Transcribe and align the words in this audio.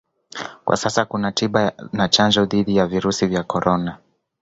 Kwa 0.65 0.77
sasa 0.77 1.05
kuna 1.05 1.31
tiba 1.31 1.73
na 1.93 2.09
chanjo 2.09 2.45
dhidi 2.45 2.75
ya 2.75 2.87
virusi 2.87 3.27
vya 3.27 3.43
Corona 3.43 3.97